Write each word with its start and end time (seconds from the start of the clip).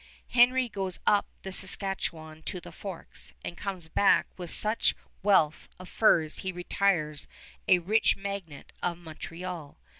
Henry 0.29 0.67
goes 0.67 0.97
up 1.05 1.27
the 1.43 1.51
Saskatchewan 1.51 2.41
to 2.47 2.59
the 2.59 2.71
Forks, 2.71 3.33
and 3.45 3.55
comes 3.55 3.87
back 3.87 4.25
with 4.35 4.49
such 4.49 4.95
wealth 5.21 5.69
of 5.77 5.89
furs 5.89 6.37
he 6.39 6.51
retires 6.51 7.27
a 7.67 7.77
rich 7.77 8.17
magnate 8.17 8.71
of 8.81 8.97
Montreal. 8.97 9.77